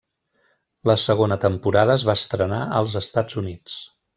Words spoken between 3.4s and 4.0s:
Units.